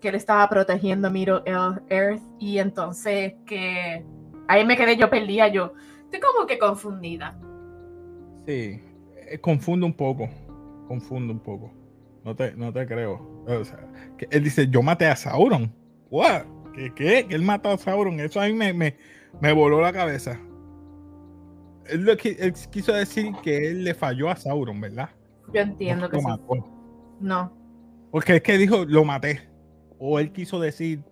Que 0.02 0.10
él 0.10 0.16
estaba 0.16 0.50
protegiendo 0.50 1.10
Middle 1.10 1.44
Earth 1.46 2.22
y 2.38 2.58
entonces 2.58 3.36
que 3.46 4.04
ahí 4.50 4.66
me 4.66 4.76
quedé 4.76 4.98
yo 4.98 5.10
perdida 5.10 5.48
yo. 5.48 5.72
Estoy 6.04 6.20
como 6.20 6.46
que 6.46 6.60
confundida. 6.60 7.40
sí, 8.46 8.82
eh, 9.16 9.40
confunde 9.40 9.86
un 9.86 9.94
poco. 9.94 10.28
Confunde 10.90 11.32
un 11.32 11.40
poco. 11.40 11.72
No 12.26 12.36
te, 12.36 12.52
no 12.52 12.74
te 12.74 12.86
creo. 12.86 13.46
O 13.48 13.64
sea, 13.64 13.80
él 14.30 14.44
dice, 14.44 14.68
yo 14.68 14.82
maté 14.82 15.08
a 15.08 15.16
Sauron. 15.16 15.74
What? 16.10 16.42
¿Qué? 16.74 16.94
¿Qué? 16.94 17.28
Que 17.30 17.36
él 17.36 17.44
mató 17.44 17.70
a 17.70 17.78
Sauron. 17.78 18.20
Eso 18.20 18.42
a 18.42 18.48
mí 18.48 18.54
me, 18.54 18.74
me, 18.74 18.98
me 19.40 19.54
voló 19.54 19.80
la 19.80 19.94
cabeza. 19.94 20.38
Él, 21.92 22.04
lo 22.06 22.16
que, 22.18 22.32
él 22.40 22.54
quiso 22.72 22.92
decir 22.94 23.34
que 23.42 23.70
él 23.70 23.84
le 23.84 23.94
falló 23.94 24.30
a 24.30 24.36
Sauron, 24.36 24.80
¿verdad? 24.82 25.10
Yo 25.54 25.62
entiendo 25.62 26.06
No 26.06 26.12
que 26.12 26.20
sí. 26.20 26.26
mató. 26.26 26.54
No. 27.20 27.54
Porque 28.12 28.38
es 28.38 28.42
que 28.44 28.58
dijo, 28.58 28.86
lo 28.86 29.04
maté. 29.06 29.50
O 29.98 30.20
él 30.20 30.32
quiso 30.32 30.60
decir, 30.60 31.04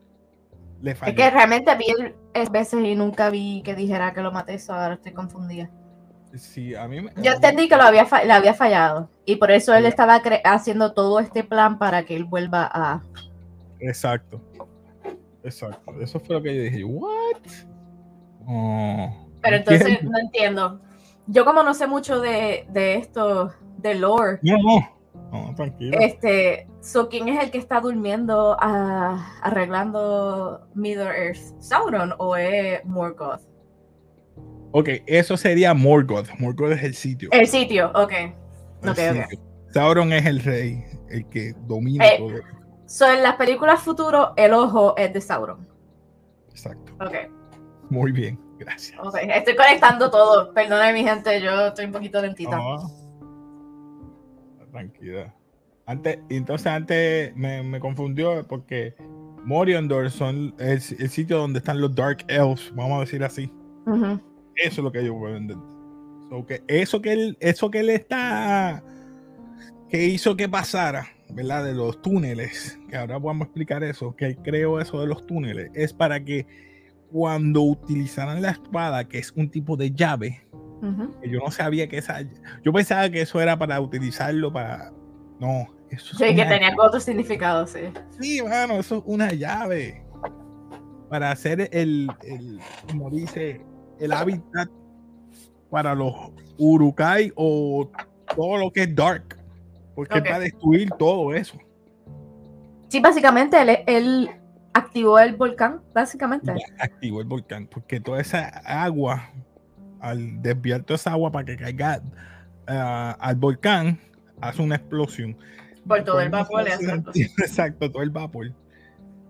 le 0.81 0.95
falló. 0.95 1.11
Es 1.11 1.17
que 1.17 1.29
realmente 1.29 1.75
vi 1.75 1.85
es 2.33 2.51
veces 2.51 2.79
y 2.83 2.95
nunca 2.95 3.29
vi 3.29 3.61
que 3.63 3.75
dijera 3.75 4.13
que 4.13 4.21
lo 4.21 4.31
maté, 4.31 4.53
eso 4.55 4.73
ahora 4.73 4.93
estoy 4.95 5.11
confundida. 5.13 5.69
Sí, 6.35 6.75
a 6.75 6.87
mí 6.87 7.01
me- 7.01 7.11
Yo 7.23 7.31
entendí 7.31 7.67
que 7.67 7.75
lo 7.77 7.83
había 7.83 8.05
le 8.25 8.31
había 8.33 8.53
fallado 8.53 9.09
y 9.25 9.37
por 9.37 9.49
eso 9.49 9.73
él 9.73 9.85
estaba 9.85 10.21
cre- 10.21 10.41
haciendo 10.43 10.93
todo 10.93 11.19
este 11.19 11.43
plan 11.43 11.79
para 11.79 12.03
que 12.05 12.15
él 12.15 12.25
vuelva 12.25 12.69
a... 12.71 13.01
Exacto. 13.79 14.39
Exacto. 15.43 15.99
Eso 16.01 16.19
fue 16.19 16.35
lo 16.35 16.41
que 16.43 16.55
yo 16.55 16.61
dije. 16.63 16.83
¿What? 16.83 17.37
Oh, 18.45 19.26
Pero 19.41 19.55
entonces 19.57 20.03
no 20.03 20.17
entiendo. 20.19 20.81
Yo 21.27 21.45
como 21.45 21.61
no 21.63 21.73
sé 21.73 21.87
mucho 21.87 22.19
de, 22.19 22.65
de 22.69 22.95
esto, 22.95 23.53
de 23.77 23.95
lore, 23.95 24.39
No, 24.41 24.57
no. 24.57 24.97
No, 25.31 25.53
tranquilo. 25.55 25.97
este, 25.99 26.67
So, 26.79 27.09
¿quién 27.09 27.27
es 27.27 27.43
el 27.43 27.51
que 27.51 27.57
está 27.57 27.81
durmiendo 27.81 28.55
ah, 28.61 29.33
arreglando 29.41 30.67
Middle 30.73 31.03
Earth? 31.09 31.59
¿Sauron 31.59 32.13
o 32.17 32.37
es 32.37 32.83
Morgoth? 32.85 33.41
Ok, 34.71 34.89
eso 35.05 35.35
sería 35.35 35.73
Morgoth. 35.73 36.29
Morgoth 36.39 36.71
es 36.73 36.83
el 36.83 36.93
sitio. 36.93 37.29
El 37.33 37.47
sitio, 37.47 37.91
ok. 37.93 38.11
El 38.13 38.89
Ok, 38.89 38.97
ok. 39.11 39.21
sitio. 39.29 39.39
Sauron 39.73 40.13
es 40.13 40.25
el 40.25 40.39
rey, 40.41 40.83
el 41.09 41.27
que 41.27 41.53
domina 41.65 42.05
Eh. 42.07 42.15
todo. 42.19 42.39
So, 42.85 43.11
en 43.11 43.21
las 43.21 43.35
películas 43.35 43.81
futuro, 43.81 44.31
el 44.37 44.53
ojo 44.53 44.95
es 44.97 45.11
de 45.13 45.19
Sauron. 45.19 45.67
Exacto. 46.51 46.93
Ok, 47.01 47.13
Muy 47.89 48.11
bien, 48.13 48.39
gracias. 48.57 48.99
ok. 48.99 49.15
Estoy 49.21 49.55
conectando 49.55 50.09
todo. 50.09 50.53
Perdone, 50.53 50.93
mi 50.93 51.03
gente, 51.03 51.41
yo 51.41 51.67
estoy 51.67 51.85
un 51.85 51.91
poquito 51.91 52.21
lentita. 52.21 52.57
No. 52.57 52.91
Tranquila. 54.71 55.33
Antes, 55.85 56.19
entonces 56.29 56.67
antes 56.67 57.35
me, 57.35 57.63
me 57.63 57.79
confundió 57.79 58.45
porque 58.47 58.95
Moriondor 59.45 60.11
son 60.11 60.53
el, 60.59 60.81
el 60.99 61.09
sitio 61.09 61.37
donde 61.37 61.59
están 61.59 61.79
los 61.79 61.95
Dark 61.95 62.25
Elves, 62.27 62.71
vamos 62.75 62.97
a 62.97 62.99
decir 63.01 63.23
así. 63.23 63.51
Ujú. 63.85 64.19
Eso 64.55 64.81
es 64.81 64.83
lo 64.83 64.91
que 64.91 65.05
yo 65.05 65.17
puedo 65.17 65.33
vender. 65.33 65.57
So 66.29 66.45
que 66.45 66.61
eso 66.67 67.01
que 67.01 67.13
él, 67.13 67.37
eso 67.39 67.71
que 67.71 67.79
él 67.79 67.89
está, 67.89 68.83
que 69.89 70.03
hizo 70.03 70.35
que 70.35 70.49
pasara, 70.49 71.07
¿verdad? 71.29 71.63
De 71.63 71.73
los 71.73 72.01
túneles, 72.01 72.77
que 72.89 72.97
ahora 72.97 73.19
podemos 73.19 73.47
explicar 73.47 73.83
eso, 73.83 74.15
que 74.15 74.25
él 74.25 74.37
creó 74.43 74.81
eso 74.81 74.99
de 74.99 75.07
los 75.07 75.25
túneles, 75.25 75.71
es 75.73 75.93
para 75.93 76.23
que 76.23 76.45
cuando 77.11 77.61
utilizaran 77.61 78.41
la 78.41 78.51
espada, 78.51 79.07
que 79.07 79.19
es 79.19 79.31
un 79.31 79.49
tipo 79.49 79.77
de 79.77 79.91
llave, 79.91 80.47
que 81.21 81.29
yo 81.29 81.39
no 81.39 81.51
sabía 81.51 81.87
que 81.87 81.97
esa, 81.97 82.21
yo 82.63 82.71
pensaba 82.71 83.09
que 83.09 83.21
eso 83.21 83.41
era 83.41 83.57
para 83.57 83.79
utilizarlo 83.81 84.51
para, 84.53 84.91
no, 85.39 85.67
eso 85.89 86.11
es 86.11 86.17
Sí, 86.17 86.35
que 86.35 86.45
tenía 86.45 86.75
otro 86.77 86.99
significado, 86.99 87.65
sí. 87.65 87.79
Sí, 88.19 88.41
mano, 88.43 88.75
eso 88.75 88.97
es 88.97 89.03
una 89.05 89.31
llave. 89.33 90.03
Para 91.09 91.31
hacer 91.31 91.69
el, 91.71 92.11
el 92.23 92.59
como 92.87 93.09
dice, 93.09 93.61
el 93.99 94.11
hábitat 94.11 94.69
para 95.69 95.95
los 95.95 96.13
Urukai 96.57 97.31
o 97.35 97.89
todo 98.35 98.57
lo 98.57 98.71
que 98.71 98.83
es 98.83 98.95
dark. 98.95 99.37
Porque 99.95 100.19
Ok. 100.19 100.25
es 100.25 100.31
para 100.31 100.39
destruir 100.39 100.89
todo 100.99 101.33
eso. 101.33 101.57
Sí, 102.89 102.99
básicamente 102.99 103.59
él, 103.61 103.77
él 103.87 104.29
activó 104.73 105.19
el 105.19 105.35
volcán, 105.35 105.81
básicamente. 105.93 106.53
Ya 106.55 106.83
activó 106.83 107.21
el 107.21 107.27
volcán. 107.27 107.67
Porque 107.67 107.99
toda 107.99 108.21
esa 108.21 108.47
agua, 108.65 109.31
al 109.99 110.41
desviar 110.41 110.83
toda 110.83 110.95
esa 110.95 111.11
agua 111.11 111.31
para 111.31 111.45
que 111.45 111.57
caiga 111.57 112.01
ah, 112.67 113.17
al 113.19 113.35
volcán, 113.35 113.99
hace 114.41 114.61
una 114.61 114.75
explosión. 114.75 115.37
Por 115.87 116.03
todo 116.03 116.19
el 116.21 116.29
vapor. 116.29 116.67
explosión. 116.67 117.05
Exacto, 117.37 117.91
todo 117.91 118.03
el 118.03 118.09
vapor. 118.09 118.53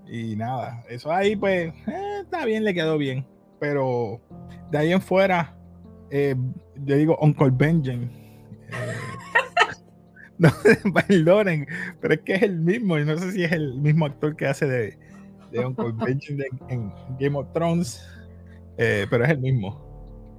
Y 0.09 0.35
nada, 0.35 0.83
eso 0.89 1.11
ahí 1.11 1.35
pues 1.35 1.73
eh, 1.87 2.19
está 2.23 2.45
bien, 2.45 2.63
le 2.63 2.73
quedó 2.73 2.97
bien. 2.97 3.25
Pero 3.59 4.21
de 4.71 4.77
ahí 4.77 4.91
en 4.93 5.01
fuera, 5.01 5.55
eh, 6.11 6.35
yo 6.75 6.95
digo 6.95 7.17
Uncle 7.21 7.51
Benjamin. 7.51 8.09
eh, 8.69 8.93
no, 10.37 10.49
perdonen, 11.07 11.67
pero 11.99 12.13
es 12.13 12.21
que 12.21 12.35
es 12.35 12.43
el 12.43 12.59
mismo. 12.59 12.97
Y 12.97 13.05
no 13.05 13.17
sé 13.17 13.31
si 13.31 13.43
es 13.43 13.51
el 13.51 13.79
mismo 13.79 14.05
actor 14.05 14.35
que 14.35 14.47
hace 14.47 14.67
de, 14.67 14.97
de 15.51 15.65
Uncle 15.65 15.91
Benjamin 15.93 16.45
en, 16.69 16.93
Game 17.19 17.37
of 17.37 17.47
Thrones, 17.53 18.03
eh, 18.77 19.05
pero 19.09 19.23
es 19.23 19.31
el 19.31 19.39
mismo. 19.39 19.87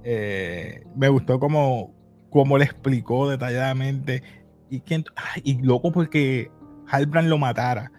Eh, 0.03 0.83
me 0.95 1.09
gustó 1.09 1.39
como, 1.39 1.93
como 2.29 2.57
le 2.57 2.65
explicó 2.65 3.29
detalladamente. 3.29 4.23
Y, 4.69 4.83
y 5.43 5.61
loco 5.61 5.91
porque 5.91 6.51
Halbrand 6.87 7.27
lo 7.27 7.37
matara. 7.37 7.91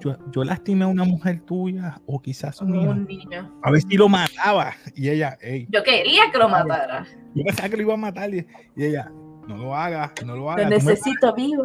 Yo, 0.00 0.16
yo 0.30 0.44
lastimé 0.44 0.84
a 0.84 0.88
una 0.88 1.04
mujer 1.04 1.40
tuya 1.40 2.00
o 2.06 2.20
quizás 2.20 2.60
un 2.60 3.06
niño. 3.06 3.58
A 3.62 3.70
ver 3.70 3.80
si 3.80 3.96
lo 3.96 4.08
mataba. 4.08 4.74
Y 4.94 5.08
ella, 5.08 5.38
ey, 5.40 5.66
Yo 5.70 5.82
quería 5.82 6.30
que 6.30 6.38
lo 6.38 6.48
matara. 6.48 7.06
yo 7.34 7.44
pensaba 7.44 7.68
que 7.68 7.76
lo 7.76 7.82
iba 7.82 7.94
a 7.94 7.98
matar. 7.98 8.34
Y, 8.34 8.46
y 8.76 8.84
ella, 8.84 9.10
no 9.48 9.56
lo 9.56 9.74
hagas, 9.74 10.12
no 10.24 10.34
lo 10.34 10.42
Lo 10.42 10.50
hagas. 10.50 10.68
Me, 10.68 10.76
necesito 10.76 11.34
vivo. 11.34 11.64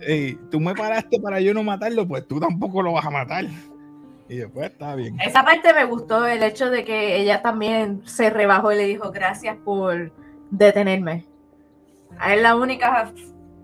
ey, 0.00 0.38
tú 0.50 0.60
me 0.60 0.74
paraste 0.74 1.18
para 1.20 1.40
yo 1.40 1.54
no 1.54 1.62
matarlo, 1.62 2.06
pues 2.06 2.26
tú 2.28 2.38
tampoco 2.38 2.82
lo 2.82 2.92
vas 2.92 3.06
a 3.06 3.10
matar. 3.10 3.46
Y 4.28 4.36
después 4.36 4.70
está 4.70 4.94
bien. 4.94 5.20
Esa 5.20 5.44
parte 5.44 5.74
me 5.74 5.84
gustó, 5.84 6.26
el 6.26 6.42
hecho 6.42 6.70
de 6.70 6.84
que 6.84 7.16
ella 7.16 7.42
también 7.42 8.02
se 8.06 8.30
rebajó 8.30 8.72
y 8.72 8.76
le 8.76 8.86
dijo 8.86 9.10
gracias 9.10 9.56
por 9.64 10.12
detenerme. 10.50 11.26
Es 12.26 12.40
la 12.40 12.56
única 12.56 13.12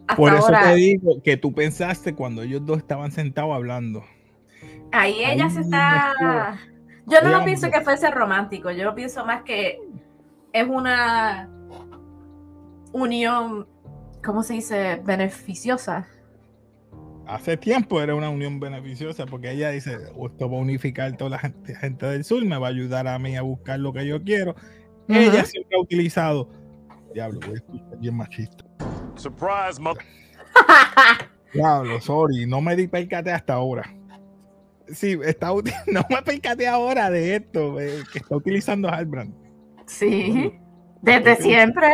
hasta 0.06 0.16
Por 0.16 0.34
eso 0.34 0.46
ahora. 0.46 0.70
te 0.70 0.74
digo 0.74 1.22
que 1.22 1.36
tú 1.36 1.52
pensaste 1.52 2.14
cuando 2.14 2.42
ellos 2.42 2.64
dos 2.66 2.78
estaban 2.78 3.12
sentados 3.12 3.54
hablando. 3.54 4.04
Ahí 4.92 5.24
ella 5.24 5.44
Ahí 5.44 5.50
se 5.50 5.60
está. 5.60 6.58
Yo 7.06 7.22
no 7.22 7.30
lo 7.30 7.44
pienso 7.44 7.70
que 7.70 7.80
fuese 7.80 8.10
romántico, 8.10 8.70
yo 8.70 8.84
lo 8.84 8.94
pienso 8.94 9.24
más 9.24 9.42
que 9.42 9.80
es 10.52 10.68
una 10.68 11.48
unión, 12.92 13.66
¿cómo 14.24 14.42
se 14.42 14.54
dice? 14.54 15.00
Beneficiosa. 15.04 16.08
Hace 17.30 17.56
tiempo 17.56 18.02
era 18.02 18.16
una 18.16 18.28
unión 18.28 18.58
beneficiosa 18.58 19.25
porque 19.25 19.52
ella 19.52 19.70
dice, 19.70 19.96
"Oh, 20.16 20.26
esto 20.26 20.50
va 20.50 20.56
a 20.56 20.60
unificar 20.60 21.16
toda 21.16 21.30
la 21.30 21.38
gente, 21.38 21.76
gente 21.76 22.06
del 22.06 22.25
sur, 22.25 22.44
me 22.44 22.58
va 22.58 22.66
a 22.66 22.70
ayudar 22.70 23.06
a 23.06 23.16
mí 23.20 23.37
a 23.37 23.42
buscar 23.42 23.78
lo 23.78 23.92
que 23.92 24.04
yo 24.04 24.20
quiero. 24.25 24.56
Ella 25.06 25.44
siempre 25.44 25.76
ha 25.76 25.80
utilizado, 25.80 26.50
diablo, 27.14 27.38
voy 27.46 27.52
a 27.52 27.58
escuchar 27.58 27.99
bien 28.00 28.16
machista. 28.16 28.64
Surprise, 29.14 29.80
mother. 29.80 30.04
Diablo, 31.54 32.00
sorry, 32.00 32.46
no 32.46 32.60
me 32.60 32.75
di 32.75 32.88
percate 32.88 33.30
hasta 33.30 33.54
ahora. 33.54 33.84
Sí, 34.88 35.16
está 35.25 35.50
no 35.87 36.04
me 36.10 36.22
percaté 36.25 36.66
ahora 36.66 37.10
de 37.10 37.37
esto, 37.37 37.80
eh, 37.80 38.02
que 38.12 38.18
está 38.18 38.34
utilizando 38.34 38.88
Halbrand. 38.88 39.32
Sí, 39.87 40.52
desde 41.00 41.37
siempre. 41.37 41.87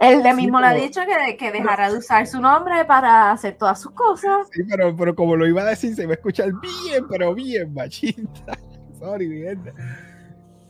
Él 0.00 0.22
de 0.22 0.30
Sí, 0.30 0.36
mismo 0.36 0.60
le 0.60 0.66
ha 0.66 0.70
pero- 0.72 0.82
dicho 0.84 1.00
que, 1.06 1.36
que 1.36 1.50
dejara 1.50 1.90
de 1.90 1.98
usar 1.98 2.26
su 2.26 2.40
nombre 2.40 2.84
para 2.84 3.32
hacer 3.32 3.56
todas 3.58 3.80
sus 3.80 3.90
cosas. 3.92 4.46
Sí, 4.52 4.62
pero, 4.68 4.94
pero 4.96 5.14
como 5.14 5.34
lo 5.36 5.46
iba 5.46 5.62
a 5.62 5.66
decir, 5.66 5.94
se 5.94 6.06
va 6.06 6.12
a 6.12 6.14
escuchar 6.14 6.50
bien, 6.60 7.04
pero 7.08 7.34
bien 7.34 7.74
machista. 7.74 8.56
Sorry, 8.98 9.28
mierda. 9.28 9.72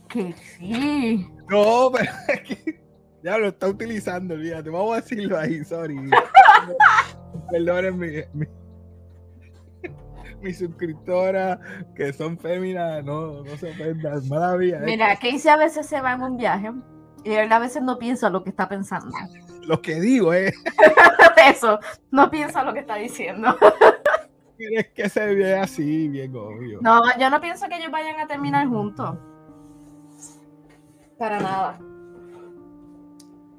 Que 0.07 0.33
sí. 0.33 1.27
No, 1.49 1.91
pero 1.93 2.11
es 2.27 2.41
que 2.41 2.81
ya 3.23 3.37
lo 3.37 3.47
está 3.49 3.67
utilizando, 3.67 4.33
olvídate. 4.33 4.69
Vamos 4.71 4.93
a 4.93 5.01
decirlo 5.01 5.37
ahí, 5.37 5.63
sorry. 5.63 5.95
Perdonen 7.51 7.97
mi, 7.99 8.07
mi, 8.33 8.45
mi 10.41 10.53
suscriptora 10.53 11.59
que 11.95 12.13
son 12.13 12.37
féminas, 12.37 13.03
no, 13.03 13.43
no 13.43 13.57
se 13.57 13.69
ofendan. 13.71 14.27
Mala 14.27 14.57
mía, 14.57 14.77
eh. 14.77 14.85
Mira, 14.85 15.15
Casey 15.17 15.49
a 15.51 15.57
veces 15.57 15.85
se 15.85 15.99
va 16.01 16.13
en 16.13 16.23
un 16.23 16.37
viaje 16.37 16.71
y 17.23 17.31
él 17.31 17.51
a 17.51 17.59
veces 17.59 17.81
no 17.81 17.99
piensa 17.99 18.29
lo 18.29 18.43
que 18.43 18.49
está 18.49 18.67
pensando. 18.67 19.15
Lo 19.67 19.83
que 19.83 19.99
digo 19.99 20.33
es, 20.33 20.51
Eso, 21.47 21.79
no 22.11 22.29
piensa 22.29 22.63
lo 22.63 22.73
que 22.73 22.79
está 22.79 22.95
diciendo. 22.95 23.55
es 24.57 24.87
que 24.89 25.09
se 25.09 25.25
ve 25.35 25.55
así, 25.57 26.07
bien 26.07 26.35
obvio. 26.35 26.79
No, 26.81 27.01
yo 27.19 27.29
no 27.29 27.39
pienso 27.39 27.67
que 27.67 27.77
ellos 27.77 27.91
vayan 27.91 28.19
a 28.19 28.27
terminar 28.27 28.67
juntos. 28.67 29.17
Para 31.17 31.39
nada. 31.39 31.79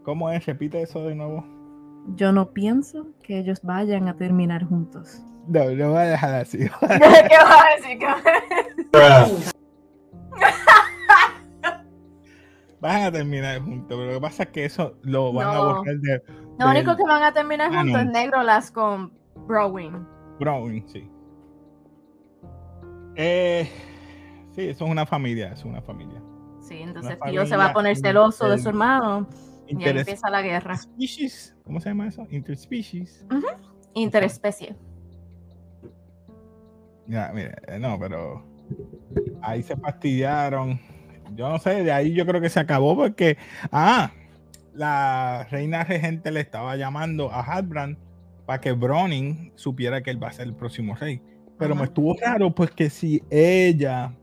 ¿Cómo 0.02 0.31
es? 0.31 0.45
Repite 0.47 0.83
eso 0.83 1.05
de 1.05 1.14
nuevo. 1.14 1.45
Yo 2.17 2.33
no 2.33 2.50
pienso 2.50 3.07
que 3.23 3.38
ellos 3.38 3.61
vayan 3.62 4.09
a 4.09 4.17
terminar 4.17 4.64
juntos. 4.64 5.23
No, 5.47 5.64
lo 5.64 5.90
voy 5.90 5.99
a 5.99 6.05
dejar 6.05 6.35
así. 6.35 6.59
¿Qué 6.59 6.71
vas 6.71 6.90
a 6.90 7.76
decir? 7.76 7.99
¿Qué 7.99 8.07
vas 8.07 9.12
a 9.12 9.29
decir? 9.29 9.60
Van 12.80 13.02
a 13.02 13.12
terminar 13.12 13.60
juntos, 13.60 13.87
pero 13.88 14.06
lo 14.06 14.12
que 14.14 14.20
pasa 14.20 14.42
es 14.44 14.49
que 14.50 14.64
eso 14.64 14.96
lo 15.02 15.32
van 15.32 15.49
a 15.49 15.75
buscar 15.75 15.96
de 15.99 16.22
Lo 16.58 16.70
único 16.70 16.96
que 16.96 17.02
van 17.04 17.22
a 17.22 17.32
terminar 17.32 17.70
Ah, 17.72 17.78
juntos 17.78 17.92
no. 17.92 18.00
es 18.00 18.06
Negrolas 18.06 18.70
con 18.70 19.12
Browning. 19.46 20.06
Browning, 20.38 20.88
sí. 20.88 21.10
Eh, 23.16 23.68
sí, 24.54 24.68
eso 24.68 24.84
es 24.84 24.90
una 24.90 25.04
familia, 25.04 25.52
es 25.52 25.64
una 25.64 25.82
familia. 25.82 26.22
Sí, 26.62 26.78
entonces 26.80 27.18
Una 27.20 27.30
Tío 27.30 27.46
se 27.46 27.56
va 27.56 27.66
a 27.66 27.72
poner 27.72 27.96
celoso 27.96 28.49
de 28.49 28.58
su 28.58 28.68
hermano 28.70 29.26
y 29.66 29.82
ahí 29.84 29.99
empieza 29.99 30.30
la 30.30 30.40
guerra. 30.40 30.76
Species, 30.76 31.54
¿cómo 31.64 31.80
se 31.80 31.90
llama 31.90 32.08
eso? 32.08 32.26
Interspecies. 32.30 33.26
Interespecie. 33.94 34.75
Ya, 37.06 37.30
mire, 37.34 37.56
eh, 37.66 37.78
no, 37.78 37.99
pero 37.99 38.44
ahí 39.42 39.62
se 39.62 39.76
fastidiaron. 39.76 40.80
Yo 41.34 41.49
no 41.49 41.58
sé, 41.58 41.84
de 41.84 41.92
ahí 41.92 42.12
yo 42.12 42.26
creo 42.26 42.40
que 42.40 42.49
se 42.49 42.60
acabó 42.60 42.96
porque, 42.96 43.38
ah, 43.72 44.10
la 44.75 45.46
reina 45.50 45.84
regente 45.84 46.30
le 46.30 46.40
estaba 46.40 46.76
llamando 46.76 47.30
a 47.30 47.42
Halbrand 47.42 47.96
para 48.46 48.60
que 48.60 48.72
Browning 48.72 49.52
supiera 49.54 50.02
que 50.02 50.10
él 50.10 50.22
va 50.22 50.28
a 50.28 50.32
ser 50.32 50.46
el 50.46 50.54
próximo 50.54 50.94
rey. 50.94 51.20
Pero 51.58 51.75
me 51.75 51.84
estuvo 51.84 52.16
raro 52.18 52.54
porque 52.54 52.88
si 52.88 53.22
ella 53.28 54.14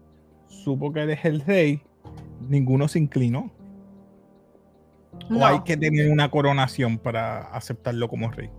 supo 0.47 0.91
que 0.91 1.03
él 1.03 1.11
es 1.11 1.23
el 1.23 1.41
rey, 1.41 1.81
ninguno 2.49 2.87
se 2.87 2.99
inclinó. 2.99 3.51
O 5.29 5.45
hay 5.45 5.61
que 5.61 5.77
tener 5.77 6.11
una 6.11 6.29
coronación 6.29 6.97
para 6.97 7.41
aceptarlo 7.53 8.07
como 8.07 8.31
rey. 8.31 8.49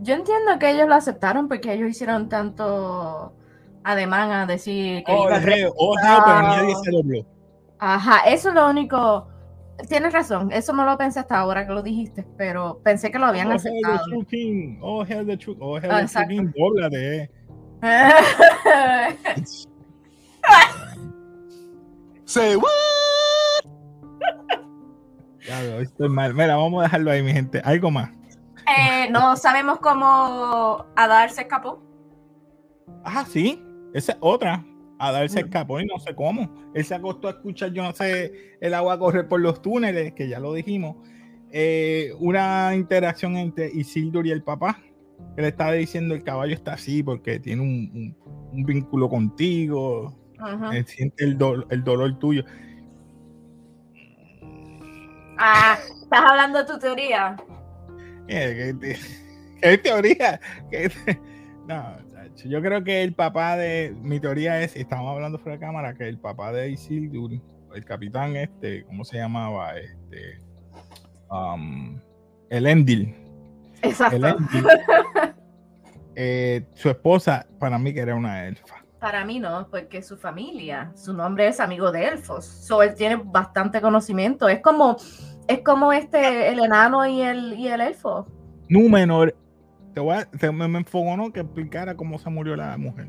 Yo 0.00 0.14
entiendo 0.14 0.58
que 0.58 0.70
ellos 0.70 0.88
lo 0.88 0.94
aceptaron 0.94 1.48
porque 1.48 1.72
ellos 1.72 1.90
hicieron 1.90 2.28
tanto 2.28 3.34
ademán 3.84 4.30
a 4.30 4.46
decir 4.46 5.02
que 5.04 5.12
oh, 5.12 5.24
iba 5.24 5.36
a 5.36 5.40
reo, 5.40 5.74
oh, 5.76 5.94
pero 6.02 6.42
nadie 6.42 6.74
se 6.84 6.90
dobló. 6.90 7.26
Ajá, 7.80 8.20
eso 8.26 8.50
es 8.50 8.54
lo 8.54 8.68
único. 8.68 9.26
Tienes 9.88 10.12
razón, 10.12 10.52
eso 10.52 10.74
no 10.74 10.84
lo 10.84 10.98
pensé 10.98 11.20
hasta 11.20 11.38
ahora 11.38 11.66
que 11.66 11.72
lo 11.72 11.82
dijiste, 11.82 12.26
pero 12.36 12.78
pensé 12.84 13.10
que 13.10 13.18
lo 13.18 13.24
habían 13.24 13.50
oh, 13.50 13.54
aceptado. 13.54 14.04
Hell 14.12 14.20
the 14.20 14.26
king. 14.26 14.78
Oh, 14.82 15.02
hell 15.02 15.26
the 15.26 15.38
true, 15.38 15.56
oh, 15.58 15.78
hell 15.78 15.90
Ah, 15.90 16.04
the 16.04 16.26
king. 16.28 16.52
Dóblate. 16.54 17.30
Say 22.26 22.56
what? 22.56 22.68
Ya 25.48 25.62
veo, 25.62 25.80
estoy 25.80 26.10
mal. 26.10 26.34
Mira, 26.34 26.56
vamos 26.56 26.80
a 26.80 26.82
dejarlo 26.84 27.10
ahí, 27.10 27.22
mi 27.22 27.32
gente. 27.32 27.62
Algo 27.64 27.90
más. 27.90 28.10
Eh, 28.78 29.08
no 29.10 29.34
sabemos 29.36 29.78
cómo 29.78 30.84
Adar 30.94 31.30
se 31.30 31.40
escapó. 31.40 31.82
Ah, 33.04 33.24
sí. 33.26 33.64
Esa 33.94 34.12
es 34.12 34.18
otra. 34.20 34.62
A 35.02 35.12
darse 35.12 35.42
Mm. 35.42 35.46
escapó 35.46 35.80
y 35.80 35.86
no 35.86 35.98
sé 35.98 36.14
cómo. 36.14 36.70
Él 36.74 36.84
se 36.84 36.94
acostó 36.94 37.28
a 37.28 37.30
escuchar, 37.32 37.72
yo 37.72 37.82
no 37.82 37.92
sé, 37.94 38.56
el 38.60 38.74
agua 38.74 38.98
correr 38.98 39.26
por 39.28 39.40
los 39.40 39.62
túneles, 39.62 40.12
que 40.12 40.28
ya 40.28 40.38
lo 40.38 40.52
dijimos. 40.52 40.96
Eh, 41.52 42.12
una 42.20 42.74
interacción 42.74 43.36
entre 43.36 43.70
Isildur 43.72 44.26
y 44.26 44.30
el 44.30 44.42
papá. 44.42 44.78
Que 45.36 45.42
le 45.42 45.48
estaba 45.48 45.72
diciendo 45.72 46.14
el 46.14 46.22
caballo 46.22 46.54
está 46.54 46.74
así 46.74 47.02
porque 47.02 47.38
tiene 47.40 47.62
un, 47.62 47.90
un- 47.94 48.16
un 48.52 48.64
vínculo 48.64 49.08
contigo. 49.08 50.14
Siente 50.86 51.24
el, 51.24 51.36
dol- 51.38 51.66
el 51.70 51.82
dolor 51.84 52.18
tuyo. 52.18 52.44
Ah, 55.38 55.78
estás 56.02 56.20
hablando 56.30 56.58
de 56.58 56.64
tu 56.66 56.78
teoría. 56.78 57.36
Eh, 58.28 58.74
¿Qué, 58.80 58.96
qué 59.62 59.78
teoría? 59.78 60.40
¿Qué- 60.70 60.90
no, 61.70 61.96
yo 62.34 62.60
creo 62.60 62.82
que 62.82 63.02
el 63.02 63.14
papá 63.14 63.56
de. 63.56 63.94
Mi 64.02 64.18
teoría 64.18 64.60
es, 64.60 64.74
estamos 64.74 65.08
hablando 65.10 65.38
fuera 65.38 65.56
de 65.56 65.64
cámara, 65.64 65.94
que 65.94 66.08
el 66.08 66.18
papá 66.18 66.52
de 66.52 66.70
Isildur, 66.70 67.30
el 67.74 67.84
capitán 67.84 68.34
este, 68.36 68.84
¿cómo 68.84 69.04
se 69.04 69.18
llamaba? 69.18 69.78
Este. 69.78 70.40
um, 71.30 72.00
el 72.48 72.66
Endil. 72.66 73.14
El 73.82 73.90
Exacto. 73.90 74.16
Endil. 74.16 74.66
eh, 76.16 76.66
su 76.74 76.90
esposa, 76.90 77.46
para 77.60 77.78
mí 77.78 77.94
que 77.94 78.00
era 78.00 78.16
una 78.16 78.46
elfa. 78.46 78.84
Para 78.98 79.24
mí 79.24 79.38
no, 79.38 79.68
porque 79.70 80.02
su 80.02 80.18
familia, 80.18 80.92
su 80.94 81.14
nombre 81.14 81.46
es 81.46 81.60
amigo 81.60 81.92
de 81.92 82.08
elfos. 82.08 82.44
So, 82.44 82.82
él 82.82 82.94
tiene 82.94 83.16
bastante 83.16 83.80
conocimiento. 83.80 84.48
Es 84.48 84.60
como, 84.60 84.96
es 85.46 85.60
como 85.60 85.92
este, 85.92 86.48
el 86.48 86.58
enano 86.58 87.06
y 87.06 87.22
el, 87.22 87.54
y 87.54 87.68
el 87.68 87.80
elfo. 87.80 88.26
Númenor, 88.68 89.34
te 89.94 90.00
voy 90.00 90.16
a, 90.16 90.24
te- 90.24 90.52
me, 90.52 90.68
me 90.68 90.78
enfogonó 90.78 91.32
que 91.32 91.40
explicara 91.40 91.96
cómo 91.96 92.18
se 92.18 92.30
murió 92.30 92.56
la 92.56 92.76
mujer. 92.76 93.08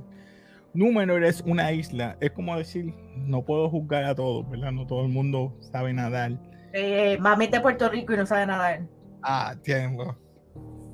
Númenor 0.74 1.24
es 1.26 1.42
una 1.42 1.72
isla, 1.74 2.18
es 2.22 2.32
como 2.32 2.58
decir, 2.58 2.94
no 3.18 3.44
puedo 3.44 3.70
juzgar 3.70 4.06
a 4.06 4.16
todos, 4.16 4.50
¿verdad? 4.50 4.72
No 4.72 4.88
todo 4.88 5.04
el 5.06 5.10
mundo 5.12 5.58
sabe 5.60 5.94
nadar. 5.94 6.40
Eh, 6.74 7.18
mami 7.20 7.48
de 7.48 7.60
Puerto 7.60 7.90
Rico 7.90 8.14
y 8.14 8.18
no 8.18 8.26
sabe 8.26 8.46
nadar. 8.46 8.82
Ah, 9.22 9.54
tiempo. 9.62 10.16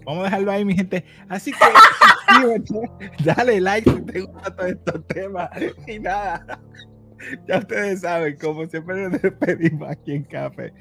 Vamos 0.04 0.22
a 0.22 0.26
dejarlo 0.26 0.52
ahí, 0.52 0.66
mi 0.66 0.76
gente. 0.76 1.06
Así 1.30 1.52
que 1.52 1.60
dale 3.24 3.62
like 3.62 3.90
si 3.90 4.02
te 4.02 4.22
gustan 4.22 4.56
todos 4.56 4.72
estos 4.72 5.08
temas 5.08 5.50
y 5.86 6.00
nada. 6.00 6.60
Ya 7.48 7.60
ustedes 7.60 8.02
saben, 8.02 8.38
como 8.38 8.66
siempre 8.68 9.10
nos 9.10 9.22
despedimos 9.22 9.90
aquí 9.90 10.14
en 10.14 10.24
Café. 10.24 10.74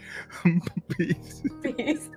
Peace. 0.97 1.43
Peace. 1.63 2.11